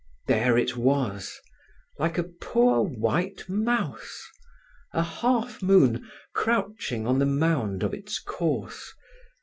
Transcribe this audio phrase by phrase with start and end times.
[0.25, 1.39] There it was,
[1.99, 4.27] like a poor white mouse,
[4.93, 8.95] a half moon, crouching on the mound of its course.